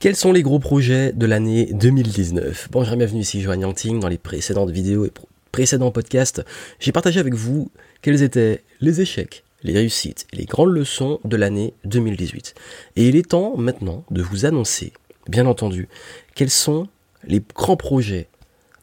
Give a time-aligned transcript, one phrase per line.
[0.00, 3.98] Quels sont les gros projets de l'année 2019 Bonjour, bienvenue ici Joanne Yangting.
[3.98, 5.12] Dans les précédentes vidéos et
[5.50, 6.44] précédents podcasts,
[6.78, 11.36] j'ai partagé avec vous quels étaient les échecs, les réussites et les grandes leçons de
[11.36, 12.54] l'année 2018.
[12.94, 14.92] Et il est temps maintenant de vous annoncer,
[15.28, 15.88] bien entendu,
[16.36, 16.86] quels sont
[17.24, 18.28] les grands projets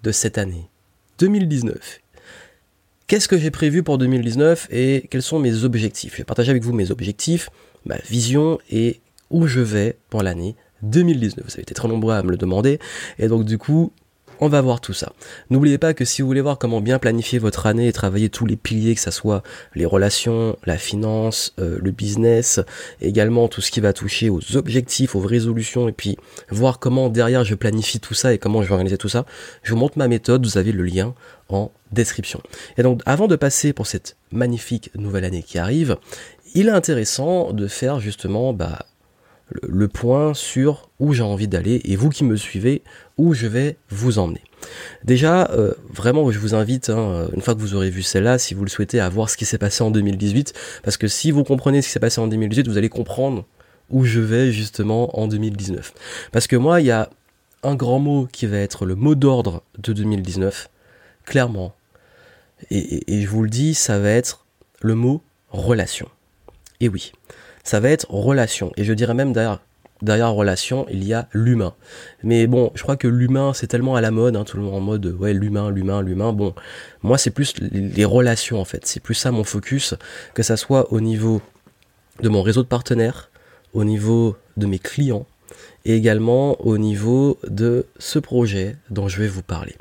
[0.03, 0.69] de cette année
[1.19, 2.01] 2019.
[3.07, 6.11] Qu'est-ce que j'ai prévu pour 2019 et quels sont mes objectifs?
[6.11, 7.49] Je vais partager avec vous mes objectifs,
[7.85, 10.57] ma vision et où je vais pour l'année
[10.89, 11.45] 2019.
[11.45, 12.79] Vous avez été très nombreux à me le demander.
[13.19, 13.91] Et donc du coup,
[14.39, 15.13] on va voir tout ça.
[15.49, 18.45] N'oubliez pas que si vous voulez voir comment bien planifier votre année et travailler tous
[18.45, 19.43] les piliers, que ce soit
[19.75, 22.59] les relations, la finance, euh, le business,
[23.01, 26.17] également tout ce qui va toucher aux objectifs, aux résolutions, et puis
[26.49, 29.25] voir comment derrière je planifie tout ça et comment je vais organiser tout ça,
[29.63, 31.13] je vous montre ma méthode, vous avez le lien
[31.49, 32.41] en description.
[32.77, 35.97] Et donc avant de passer pour cette magnifique nouvelle année qui arrive,
[36.53, 38.85] il est intéressant de faire justement bah,
[39.49, 42.81] le, point sur où j'ai envie d'aller et vous qui me suivez,
[43.17, 44.41] où je vais vous emmener.
[45.03, 48.53] Déjà, euh, vraiment, je vous invite, hein, une fois que vous aurez vu celle-là, si
[48.53, 51.43] vous le souhaitez, à voir ce qui s'est passé en 2018, parce que si vous
[51.43, 53.45] comprenez ce qui s'est passé en 2018, vous allez comprendre
[53.89, 55.93] où je vais justement en 2019.
[56.31, 57.09] Parce que moi, il y a
[57.61, 60.69] un grand mot qui va être le mot d'ordre de 2019,
[61.25, 61.75] clairement.
[62.71, 64.45] et je vous le dis, ça va être
[64.81, 66.09] le mot relation.
[66.79, 67.11] Et oui,
[67.65, 68.71] ça va être relation.
[68.77, 71.73] Et je dirais même derrière, relation, il y a l'humain.
[72.23, 74.75] Mais bon, je crois que l'humain, c'est tellement à la mode, hein, tout le monde
[74.75, 76.31] en mode, ouais, l'humain, l'humain, l'humain.
[76.31, 76.53] Bon,
[77.01, 78.85] moi, c'est plus les relations, en fait.
[78.85, 79.95] C'est plus ça mon focus,
[80.33, 81.41] que ça soit au niveau
[82.21, 83.31] de mon réseau de partenaires,
[83.73, 85.25] au niveau de mes clients,
[85.85, 89.75] et également au niveau de ce projet dont je vais vous parler.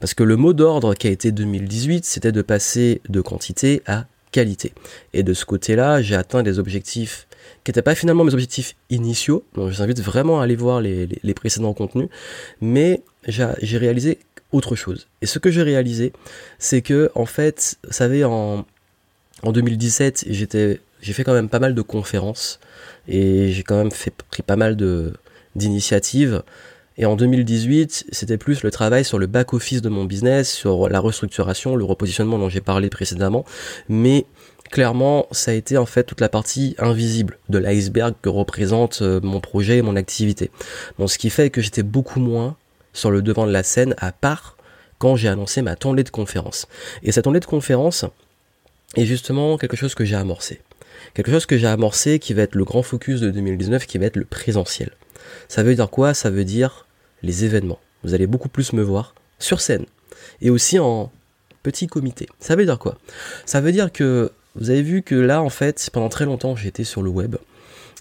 [0.00, 4.06] Parce que le mot d'ordre qui a été 2018, c'était de passer de quantité à
[4.32, 4.72] qualité.
[5.12, 7.28] Et de ce côté-là, j'ai atteint des objectifs
[7.62, 9.44] qui n'étaient pas finalement mes objectifs initiaux.
[9.54, 12.08] Donc je vous invite vraiment à aller voir les, précédents contenus.
[12.60, 14.18] Mais j'ai réalisé
[14.50, 15.06] autre chose.
[15.20, 16.12] Et ce que j'ai réalisé,
[16.58, 18.66] c'est que en fait, vous savez, en,
[19.42, 22.58] en 2017, j'étais, j'ai fait quand même pas mal de conférences
[23.08, 24.76] et j'ai quand même fait, pris pas mal
[25.56, 26.42] d'initiatives
[26.98, 31.00] et en 2018, c'était plus le travail sur le back-office de mon business, sur la
[31.00, 33.44] restructuration, le repositionnement dont j'ai parlé précédemment.
[33.88, 34.26] Mais
[34.70, 39.20] clairement, ça a été en fait toute la partie invisible de l'iceberg que représente euh,
[39.22, 40.50] mon projet et mon activité.
[40.98, 42.56] Donc ce qui fait que j'étais beaucoup moins
[42.92, 44.56] sur le devant de la scène, à part
[44.98, 46.68] quand j'ai annoncé ma tournée de conférence.
[47.02, 48.04] Et cette tournée de conférence
[48.96, 50.60] est justement quelque chose que j'ai amorcé.
[51.14, 54.06] Quelque chose que j'ai amorcé qui va être le grand focus de 2019, qui va
[54.06, 54.90] être le présentiel.
[55.48, 56.14] Ça veut dire quoi?
[56.14, 56.86] Ça veut dire
[57.22, 57.78] les événements.
[58.04, 59.86] Vous allez beaucoup plus me voir sur scène
[60.40, 61.10] et aussi en
[61.62, 62.28] petit comité.
[62.40, 62.98] Ça veut dire quoi?
[63.46, 66.84] Ça veut dire que vous avez vu que là, en fait, pendant très longtemps, j'étais
[66.84, 67.36] sur le web,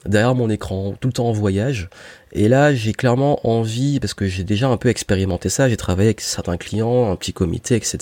[0.06, 1.90] derrière mon écran, tout le temps en voyage.
[2.34, 6.10] Et là, j'ai clairement envie, parce que j'ai déjà un peu expérimenté ça, j'ai travaillé
[6.10, 7.98] avec certains clients, un petit comité, etc.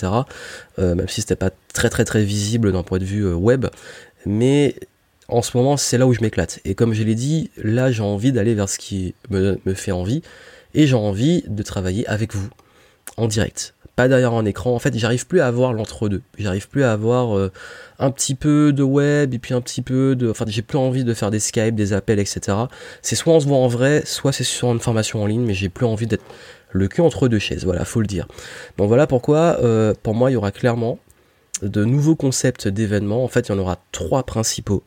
[0.79, 3.67] Euh, même si c'était pas très très très visible d'un point de vue euh, web.
[4.25, 4.75] Mais
[5.29, 6.59] en ce moment, c'est là où je m'éclate.
[6.65, 10.21] Et comme je l'ai dit, là, j'ai envie d'aller vers ce qui me, fait envie.
[10.73, 12.49] Et j'ai envie de travailler avec vous,
[13.17, 13.73] en direct.
[13.95, 14.73] Pas derrière un écran.
[14.73, 16.21] En fait, j'arrive plus à avoir l'entre-deux.
[16.37, 17.51] J'arrive plus à avoir euh,
[17.97, 20.29] un petit peu de web et puis un petit peu de.
[20.29, 22.57] Enfin, j'ai plus envie de faire des Skype, des appels, etc.
[23.01, 25.53] C'est soit on se voit en vrai, soit c'est sur une formation en ligne, mais
[25.53, 26.23] j'ai plus envie d'être
[26.71, 27.65] le cul entre deux chaises.
[27.65, 28.27] Voilà, faut le dire.
[28.77, 30.99] Donc voilà pourquoi, euh, pour moi, il y aura clairement
[31.61, 33.23] de nouveaux concepts d'événements.
[33.23, 34.83] En fait, il y en aura trois principaux,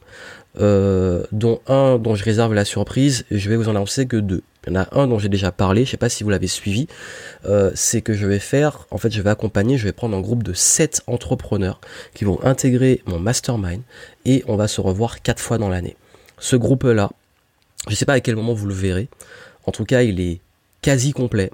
[0.61, 3.25] euh, dont un dont je réserve la surprise.
[3.31, 4.43] Je vais vous en annoncer que deux.
[4.67, 6.47] Il y en a un dont j'ai déjà parlé, je sais pas si vous l'avez
[6.47, 6.87] suivi.
[7.47, 10.21] Euh, c'est que je vais faire, en fait, je vais accompagner, je vais prendre un
[10.21, 11.81] groupe de sept entrepreneurs
[12.15, 13.83] qui vont intégrer mon mastermind
[14.25, 15.97] et on va se revoir quatre fois dans l'année.
[16.39, 17.11] Ce groupe-là,
[17.89, 19.09] je sais pas à quel moment vous le verrez.
[19.67, 20.41] En tout cas, il est
[20.81, 21.51] quasi complet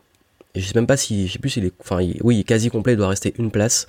[0.54, 2.94] je sais même pas si, je plus s'il est, enfin, oui, il est quasi complet,
[2.94, 3.86] il doit rester une place.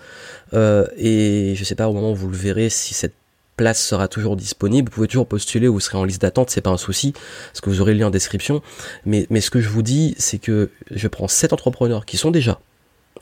[0.53, 3.13] Euh, et je sais pas au moment où vous le verrez si cette
[3.55, 4.89] place sera toujours disponible.
[4.89, 7.69] Vous pouvez toujours postuler, vous serez en liste d'attente, c'est pas un souci, parce que
[7.69, 8.61] vous aurez le lien en description.
[9.05, 12.59] Mais, ce que je vous dis, c'est que je prends sept entrepreneurs qui sont déjà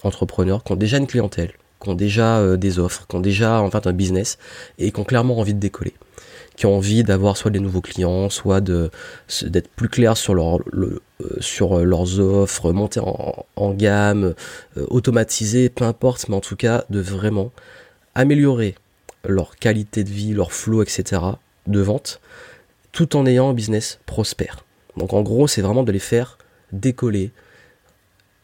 [0.03, 3.57] entrepreneurs, qui ont déjà une clientèle, qui ont déjà euh, des offres, qui ont déjà
[3.57, 4.37] un business
[4.77, 5.93] et qui ont clairement envie de décoller
[6.57, 11.01] qui ont envie d'avoir soit des nouveaux clients, soit d'être plus clair sur euh,
[11.39, 14.33] sur leurs offres, monter en, gamme,
[14.75, 17.51] euh, automatiser, peu importe, mais en tout cas de vraiment
[18.15, 18.75] améliorer
[19.23, 21.21] leur qualité de vie, leur flow, etc.
[21.67, 22.19] de vente,
[22.91, 24.65] tout en ayant un business prospère.
[24.97, 26.39] Donc en gros, c'est vraiment de les faire
[26.71, 27.31] décoller,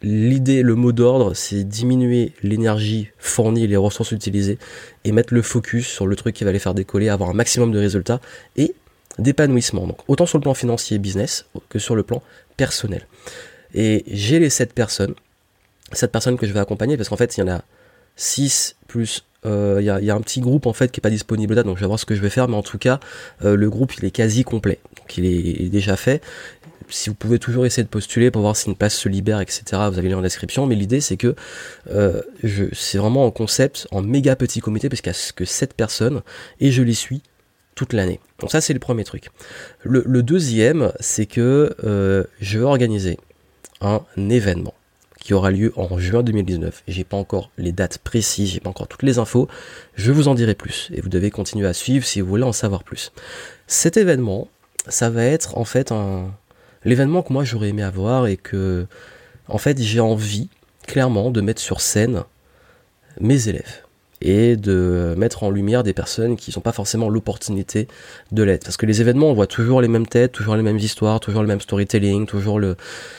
[0.04, 4.60] L'idée, le mot d'ordre, c'est diminuer l'énergie fournie, les ressources utilisées,
[5.06, 7.72] et mettre le focus sur le truc qui va les faire décoller, avoir un maximum
[7.72, 8.20] de résultats
[8.58, 8.76] et
[9.18, 9.88] d'épanouissement.
[9.88, 12.22] Donc autant sur le plan financier et business que sur le plan
[12.58, 13.08] personnel.
[13.74, 15.16] Et j'ai les 7 personnes,
[15.94, 17.64] 7 personnes que je vais accompagner, parce qu'en fait, il y en a
[18.18, 21.54] 6 plus euh, il y, a, un petit groupe en fait qui est pas disponible
[21.54, 23.00] là, donc je vais voir ce que je vais faire, mais en tout cas,
[23.44, 26.22] euh, le groupe il est quasi complet, donc il est, déjà fait.
[26.90, 29.64] Si vous pouvez toujours essayer de postuler pour voir si une place se libère, etc.
[29.72, 30.66] Vous avez le lien en description.
[30.66, 31.36] Mais l'idée c'est que
[31.92, 32.22] euh,
[32.74, 36.22] c'est vraiment en concept, en méga petit comité, parce qu'il y a que 7 personnes
[36.60, 37.22] et je les suis
[37.76, 38.20] toute l'année.
[38.40, 39.30] Donc ça c'est le premier truc.
[39.82, 41.76] Le, le deuxième, c'est que
[42.40, 43.18] je vais organiser
[43.82, 44.74] un événement
[45.24, 46.84] qui aura lieu en juin 2019.
[46.88, 49.48] J'ai pas encore les dates précises, j'ai pas encore toutes les infos.
[49.96, 52.52] Je vous en dirai plus et vous devez continuer à suivre si vous voulez en
[52.52, 53.14] savoir plus.
[53.66, 54.50] Cet événement,
[54.90, 56.32] ça va être en fait un
[56.86, 58.86] l'événement que moi j'aurais aimé avoir et que
[59.48, 60.50] en fait j'ai envie
[60.88, 62.24] clairement de mettre sur scène
[63.20, 63.84] mes élèves
[64.24, 67.90] et de mettre en lumière des personnes qui n'ont pas forcément l'opportunité
[68.32, 68.64] de l'être.
[68.64, 71.42] Parce que les événements, on voit toujours les mêmes têtes, toujours les mêmes histoires, toujours
[71.42, 72.78] le même storytelling, toujours le...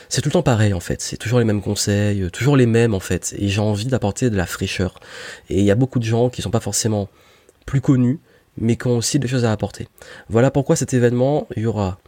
[0.08, 2.64] C'est tout le temps pareil en fait, c'est toujours les mêmes conseils, euh, toujours les
[2.64, 3.34] mêmes en fait.
[3.38, 4.98] Et j'ai envie d'apporter de la fraîcheur.
[5.50, 7.08] Et il y a beaucoup de gens qui sont pas forcément
[7.66, 8.18] plus connus,
[8.56, 9.88] mais qui ont aussi des choses à apporter.
[10.30, 11.98] Voilà pourquoi cet événement, il y aura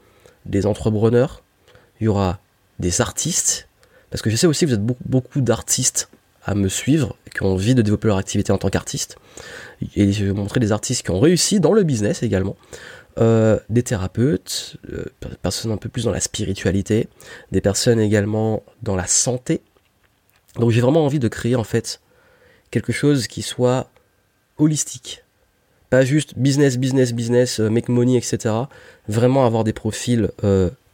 [0.47, 1.43] des entrepreneurs,
[2.01, 2.39] il y aura
[2.79, 3.69] des artistes,
[4.11, 6.09] parce que je sais aussi que vous êtes beaucoup, d'artistes
[6.45, 9.17] à me suivre, qui ont envie de développer leur activité en tant qu'artiste.
[9.95, 12.57] Et je vais vous montrer des artistes qui ont réussi dans le business également.
[13.19, 17.09] Euh, des thérapeutes, euh, des personnes un peu plus dans la spiritualité,
[17.51, 19.63] des personnes également dans la santé.
[20.57, 22.01] Donc j'ai vraiment envie de créer en fait
[22.71, 23.91] quelque chose qui soit
[24.59, 25.25] holistique.
[25.89, 28.55] Pas juste business, business, business, euh, make money, etc.
[29.09, 30.31] Vraiment avoir des profils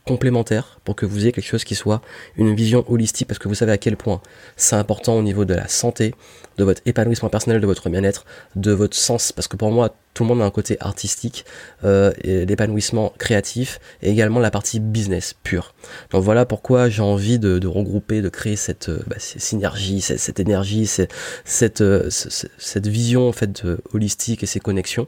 [0.05, 2.03] complémentaire pour que vous ayez quelque chose qui soit
[2.37, 4.21] une vision holistique parce que vous savez à quel point
[4.57, 6.15] c'est important au niveau de la santé,
[6.59, 8.25] de votre épanouissement personnel, de votre bien-être,
[8.57, 11.47] de votre sens parce que pour moi tout le monde a un côté artistique,
[11.85, 15.75] euh, l'épanouissement créatif et également la partie business pure.
[16.11, 20.87] Donc voilà pourquoi j'ai envie de, regrouper, de créer cette euh, bah, synergie, cette, énergie,
[20.87, 23.63] cette, euh, cette vision en fait
[23.95, 25.07] holistique et ces connexions.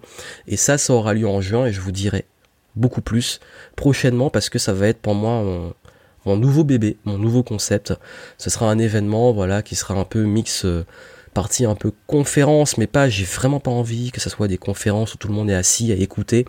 [0.49, 2.25] Et ça, ça aura lieu en juin et je vous dirai
[2.77, 3.41] beaucoup plus
[3.77, 5.75] prochainement parce que ça va être pour moi
[6.25, 7.93] mon, nouveau bébé, mon nouveau concept.
[8.39, 10.85] Ce sera un événement voilà qui sera un peu mix euh,
[11.35, 15.15] partie un peu conférence, mais pas, j'ai vraiment pas envie que ça soit des conférences
[15.15, 16.47] où tout le monde est assis à écouter.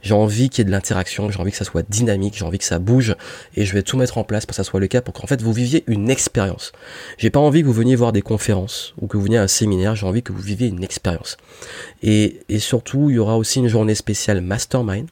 [0.00, 2.58] J'ai envie qu'il y ait de l'interaction, j'ai envie que ça soit dynamique, j'ai envie
[2.58, 3.16] que ça bouge,
[3.56, 5.26] et je vais tout mettre en place pour que ça soit le cas, pour qu'en
[5.26, 6.72] fait vous viviez une expérience.
[7.18, 9.48] J'ai pas envie que vous veniez voir des conférences ou que vous veniez à un
[9.48, 11.36] séminaire, j'ai envie que vous viviez une expérience.
[12.02, 15.08] Et, et surtout, il y aura aussi une journée spéciale mastermind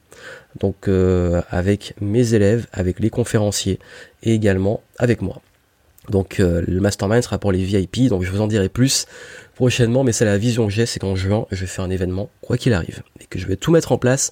[0.59, 3.79] donc euh, avec mes élèves, avec les conférenciers
[4.23, 5.41] et également avec moi.
[6.09, 9.05] Donc euh, le mastermind sera pour les VIP, donc je vous en dirai plus
[9.55, 12.29] prochainement, mais c'est la vision que j'ai, c'est qu'en juin, je vais faire un événement,
[12.41, 14.31] quoi qu'il arrive, et que je vais tout mettre en place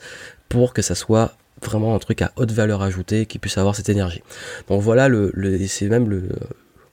[0.50, 3.89] pour que ça soit vraiment un truc à haute valeur ajoutée, qui puisse avoir cette
[3.89, 4.22] énergie.
[4.69, 5.31] Donc voilà, le,
[5.68, 6.30] c'est même le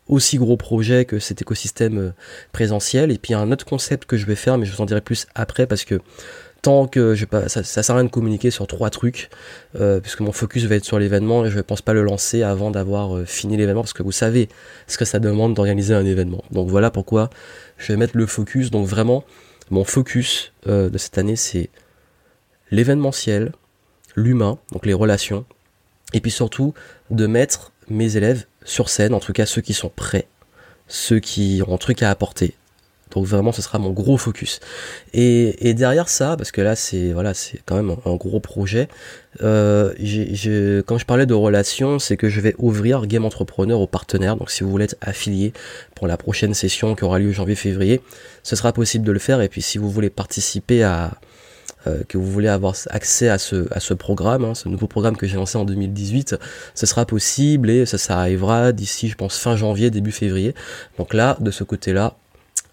[0.08, 2.12] aussi gros projet que cet écosystème
[2.52, 5.00] présentiel, et puis un autre concept que je vais faire, mais je vous en dirai
[5.00, 6.00] plus après, parce que
[6.62, 9.30] tant que je pas, ça, ça sert à rien de communiquer sur trois trucs,
[9.78, 12.44] euh, puisque mon focus va être sur l'événement et je ne pense pas le lancer
[12.44, 14.48] avant d'avoir euh, fini l'événement, parce que vous savez
[14.86, 16.44] ce que ça demande d'organiser un événement.
[16.52, 17.30] Donc voilà pourquoi
[17.78, 18.70] je vais mettre le focus.
[18.70, 19.24] Donc vraiment,
[19.70, 21.68] mon focus euh, de cette année, c'est
[22.70, 23.52] l'événementiel,
[24.14, 25.44] l'humain, donc les relations,
[26.14, 26.74] et puis surtout
[27.10, 30.28] de mettre mes élèves sur scène, en tout cas ceux qui sont prêts,
[30.86, 32.54] ceux qui ont un truc à apporter,
[33.12, 34.60] donc vraiment, ce sera mon gros focus.
[35.12, 38.88] Et, derrière ça, parce que là, c'est voilà, c'est quand même un, gros projet.
[39.42, 39.92] Euh,
[40.86, 44.36] quand je parlais de relations, c'est que je vais ouvrir Game Entrepreneur aux partenaires.
[44.36, 45.52] Donc si vous voulez être affilié
[45.94, 48.00] pour la prochaine session qui aura lieu janvier-février,
[48.42, 49.40] ce sera possible de le faire.
[49.40, 51.12] Et puis si vous voulez participer à
[51.86, 55.16] euh, que vous voulez avoir accès à ce, à ce programme, hein, ce nouveau programme
[55.16, 56.36] que j'ai lancé en 2018,
[56.74, 60.54] ce sera possible et ça, ça arrivera d'ici, je pense, fin janvier, début février.
[60.98, 62.16] Donc là, de ce côté-là,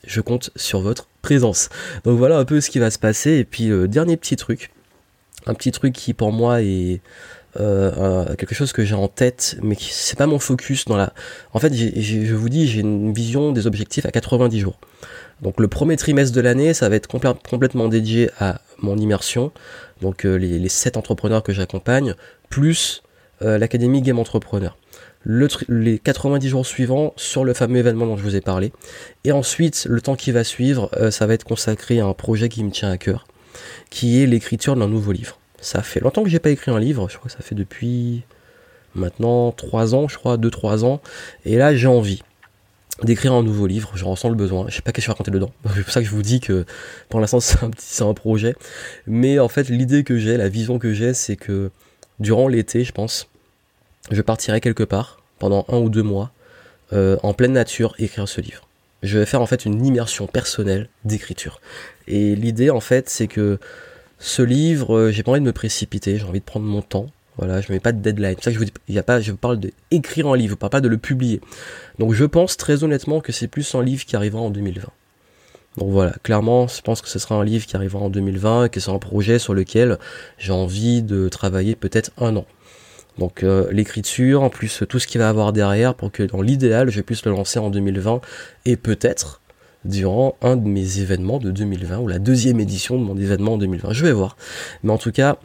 [0.05, 1.69] je compte sur votre présence.
[2.03, 3.31] Donc voilà un peu ce qui va se passer.
[3.31, 4.71] Et puis euh, dernier petit truc,
[5.45, 7.01] un petit truc qui pour moi est
[7.59, 11.13] euh, quelque chose que j'ai en tête, mais qui c'est pas mon focus dans la.
[11.53, 14.79] En fait, je vous dis, j'ai une vision des objectifs à 90 jours.
[15.41, 19.51] Donc le premier trimestre de l'année, ça va être complètement dédié à mon immersion,
[20.01, 22.15] donc euh, les, les 7 entrepreneurs que j'accompagne,
[22.49, 23.03] plus
[23.41, 24.75] l'académie Game Entrepreneur
[25.25, 28.71] les 90 jours suivants sur le fameux événement dont je vous ai parlé.
[29.23, 32.49] Et ensuite, le temps qui va suivre, euh, ça va être consacré à un projet
[32.49, 33.27] qui me tient à cœur,
[33.89, 35.37] qui est l'écriture d'un nouveau livre.
[35.61, 38.23] Ça fait longtemps que j'ai pas écrit un livre, je crois que ça fait depuis
[38.95, 41.01] maintenant 3 ans, je crois, 2-3 ans.
[41.45, 42.23] Et là, j'ai envie
[43.03, 45.13] d'écrire un nouveau livre, je ressens le besoin, je sais pas qu'est-ce que je vais
[45.13, 46.65] raconter dedans, c'est pour ça que je vous dis que
[47.07, 48.55] pour l'instant c'est un, petit, un projet,
[49.07, 51.71] mais en fait l'idée que j'ai, la vision que j'ai, c'est que
[52.19, 53.29] durant l'été, je pense,
[54.11, 56.31] je partirai quelque part, pendant un ou deux mois,
[56.93, 58.67] euh, en pleine nature, écrire ce livre.
[59.03, 61.61] Je vais faire en fait une immersion personnelle d'écriture.
[62.07, 63.59] Et l'idée en fait, c'est que
[64.17, 67.07] ce livre, euh, j'ai pas envie de me précipiter, j'ai envie de prendre mon temps.
[67.37, 68.35] Voilà, je mets pas de deadline.
[68.37, 70.57] C'est ça que je vous dis, il y a pas, je parle d'écrire un livre,
[70.57, 71.39] pas de le publier.
[71.97, 74.89] Donc je pense très honnêtement que c'est plus un livre qui arrivera en 2020.
[75.77, 78.69] Donc voilà, clairement, je pense que ce sera un livre qui arrivera en 2020 et
[78.69, 79.97] que c'est un projet sur lequel
[80.37, 82.45] j'ai envie de travailler peut-être un an.
[83.19, 86.89] Donc euh, l'écriture, en plus tout ce qu'il va avoir derrière pour que dans l'idéal
[86.89, 88.21] je puisse le lancer en 2020
[88.65, 89.41] et peut-être
[89.85, 93.57] durant un de mes événements de 2020 ou la deuxième édition de mon événement en
[93.57, 93.93] 2020.
[93.93, 94.37] Je vais voir.
[94.83, 95.37] Mais en tout cas,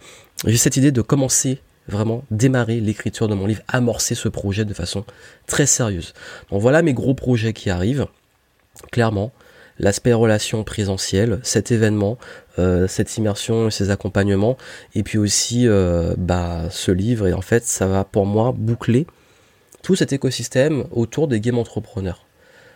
[0.46, 4.72] j'ai cette idée de commencer vraiment démarrer l'écriture de mon livre, amorcer ce projet de
[4.72, 5.04] façon
[5.46, 6.14] très sérieuse.
[6.50, 8.06] Donc voilà mes gros projets qui arrivent.
[8.90, 9.32] Clairement,
[9.78, 12.18] l'aspect relation présentielle, cet événement,
[12.58, 14.56] euh, cette immersion, ces accompagnements,
[14.94, 19.06] et puis aussi euh, bah, ce livre, et en fait ça va pour moi boucler
[19.82, 22.24] tout cet écosystème autour des game entrepreneurs.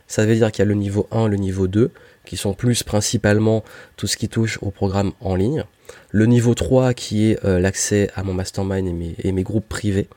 [0.06, 1.90] Ça veut dire qu'il y a le niveau 1, le niveau 2,
[2.24, 3.62] qui sont plus principalement
[3.96, 5.64] tout ce qui touche au programme en ligne.
[6.10, 9.68] Le niveau 3 qui est euh, l'accès à mon mastermind et mes, et mes groupes
[9.68, 10.08] privés.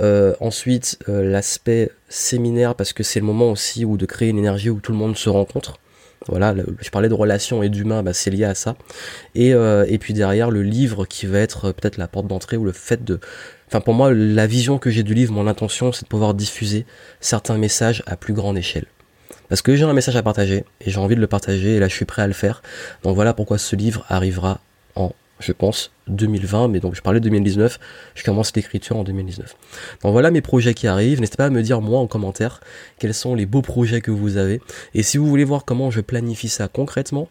[0.00, 4.70] Euh, ensuite, l'aspect séminaire, parce que c'est le moment aussi où de créer une énergie
[4.70, 5.78] où tout le monde se rencontre.
[6.26, 8.76] Voilà, je parlais de relations et d'humain, bah, c'est lié à ça.
[9.34, 12.56] Et, euh, et puis derrière, le livre qui va être euh, peut-être la porte d'entrée
[12.56, 13.20] ou le fait de...
[13.68, 16.86] Enfin, pour moi, la vision que j'ai du livre, mon intention, c'est de pouvoir diffuser
[17.20, 18.86] certains messages à plus grande échelle.
[19.48, 21.88] Parce que j'ai un message à partager et j'ai envie de le partager et là
[21.88, 22.62] je suis prêt à le faire.
[23.02, 24.60] Donc voilà pourquoi ce livre arrivera
[24.94, 27.78] en je pense, 2020, mais donc je parlais de 2019,
[28.14, 29.56] je commence l'écriture en 2019.
[30.02, 32.60] Donc voilà mes projets qui arrivent, n'hésitez pas à me dire moi en commentaire
[32.98, 34.60] quels sont les beaux projets que vous avez,
[34.94, 37.28] et si vous voulez voir comment je planifie ça concrètement,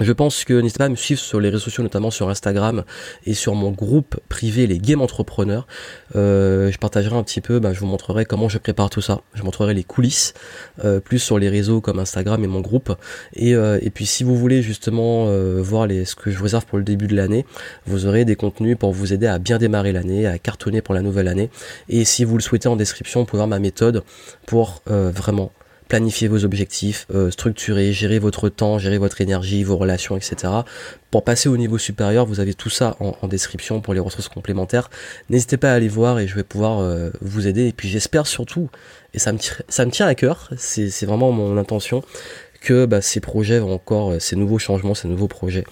[0.00, 2.84] je pense que n'hésitez pas à me suivre sur les réseaux sociaux, notamment sur Instagram
[3.26, 5.66] et sur mon groupe privé, les Game Entrepreneurs.
[6.16, 9.20] Euh, je partagerai un petit peu, bah, je vous montrerai comment je prépare tout ça.
[9.34, 10.32] Je montrerai les coulisses,
[10.84, 12.96] euh, plus sur les réseaux comme Instagram et mon groupe.
[13.34, 15.26] Et, euh, puis si vous voulez justement
[15.58, 17.44] voir ce que je vous réserve pour le début de l'année,
[17.86, 21.02] vous aurez des contenus pour vous aider à bien démarrer l'année, à cartonner pour la
[21.02, 21.50] nouvelle année.
[21.88, 24.02] Et si vous le souhaitez en description, vous pouvez voir ma méthode
[24.46, 25.52] pour vraiment
[25.90, 30.52] planifier vos objectifs, euh, structurer, gérer votre temps, gérer votre énergie, vos relations, etc.
[31.10, 34.88] Pour passer au niveau supérieur, vous avez tout ça en, description pour les ressources complémentaires.
[35.30, 37.66] N'hésitez pas à aller voir et je vais pouvoir euh, vous aider.
[37.66, 38.70] Et puis j'espère surtout,
[39.14, 42.04] et ça me, ça me tient à cœur, c'est vraiment mon intention,
[42.60, 45.64] que bah, ces projets vont encore, euh, ces nouveaux changements, ces nouveaux projets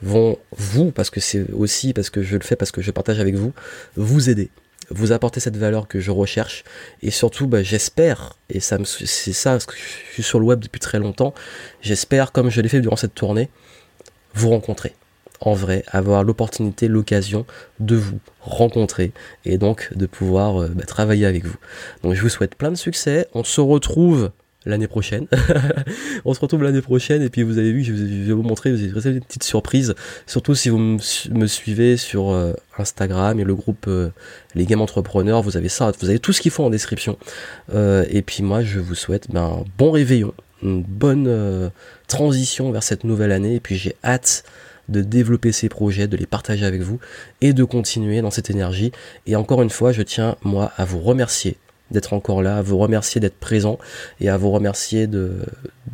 [0.00, 3.20] vont vous, parce que c'est aussi parce que je le fais, parce que je partage
[3.20, 3.52] avec vous,
[3.96, 4.48] vous aider
[4.90, 6.64] vous apporter cette valeur que je recherche.
[7.02, 10.60] Et surtout bah, j'espère et ça c'est ça parce que je suis sur le web
[10.60, 11.34] depuis très longtemps
[11.80, 13.50] j'espère comme je l'ai fait durant cette tournée
[14.34, 14.94] vous rencontrer.
[15.40, 17.46] En vrai avoir l'opportunité l'occasion
[17.78, 19.12] de vous rencontrer
[19.44, 21.56] et donc de pouvoir euh, bah, travailler avec vous.
[22.02, 23.28] Donc je vous souhaite plein de succès.
[23.34, 24.32] On se retrouve
[24.68, 25.26] l'année prochaine.
[26.24, 29.06] on se retrouve l'année prochaine et puis vous avez vu, je vais vous montrer, vous
[29.06, 29.94] avez une petite surprise,
[30.26, 34.10] surtout si vous me suivez sur euh, Instagram et le groupe euh,
[34.54, 37.18] Les Game Entrepreneurs, vous avez ça, vous avez tout ce qu'il faut en description.
[37.74, 41.70] Euh, et puis moi, je vous souhaite ben, un bon réveillon, une bonne
[42.06, 44.44] transition vers cette nouvelle année et puis j'ai hâte
[44.88, 46.98] de développer ces projets, de les partager avec vous
[47.40, 48.90] et de continuer dans cette énergie.
[49.26, 51.58] Et encore une fois, je tiens moi à vous remercier
[51.90, 53.78] d'être encore là, à vous remercier d'être présent
[54.20, 55.38] et à vous remercier de,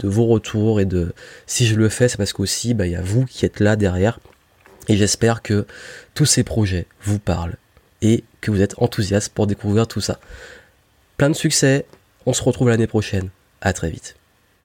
[0.02, 1.12] vos retours et de
[1.46, 3.76] si je le fais c'est parce qu'aussi bah, il y a vous qui êtes là
[3.76, 4.18] derrière
[4.88, 5.66] et j'espère que
[6.14, 7.56] tous ces projets vous parlent
[8.02, 10.18] et que vous êtes enthousiaste pour découvrir tout ça.
[11.16, 11.86] Plein de succès,
[12.26, 14.16] on se retrouve l'année prochaine, à très vite.